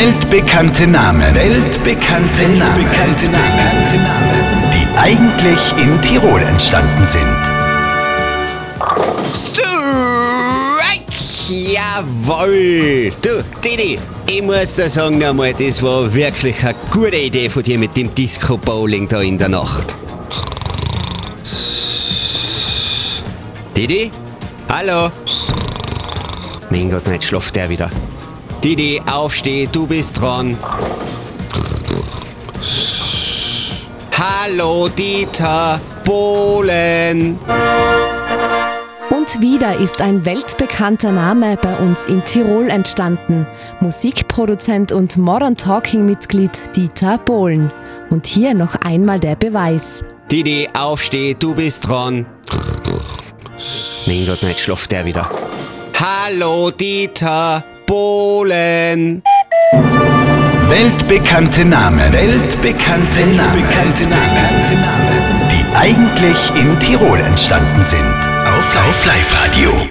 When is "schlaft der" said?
27.24-27.68, 54.60-55.06